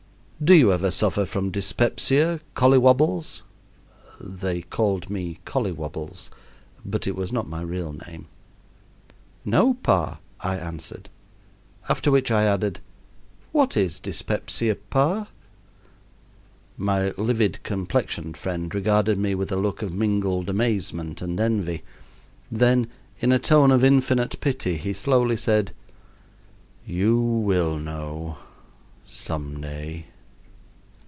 "Do 0.43 0.55
you 0.55 0.73
ever 0.73 0.89
suffer 0.89 1.25
from 1.25 1.51
dyspepsia, 1.51 2.39
Colly 2.55 2.79
wobbles?" 2.79 3.43
(They 4.19 4.63
called 4.63 5.07
me 5.07 5.37
Colly 5.45 5.71
wobbles, 5.71 6.31
but 6.83 7.05
it 7.05 7.15
was 7.15 7.31
not 7.31 7.47
my 7.47 7.61
real 7.61 7.93
name.) 8.07 8.25
"No, 9.45 9.75
pa," 9.75 10.17
I 10.39 10.55
answered. 10.57 11.09
After 11.87 12.09
which 12.09 12.31
I 12.31 12.45
added: 12.45 12.79
"What 13.51 13.77
is 13.77 13.99
dyspepsia, 13.99 14.77
pa?" 14.89 15.27
My 16.75 17.11
livid 17.17 17.61
complexioned 17.61 18.35
friend 18.35 18.73
regarded 18.73 19.19
me 19.19 19.35
with 19.35 19.51
a 19.51 19.55
look 19.57 19.83
of 19.83 19.93
mingled 19.93 20.49
amazement 20.49 21.21
and 21.21 21.39
envy. 21.39 21.83
Then 22.51 22.87
in 23.19 23.31
a 23.31 23.37
tone 23.37 23.69
of 23.69 23.83
infinite 23.83 24.39
pity 24.41 24.77
he 24.77 24.91
slowly 24.91 25.37
said: 25.37 25.71
"You 26.83 27.19
will 27.21 27.77
know 27.77 28.39
some 29.07 29.61
day." 29.61 30.07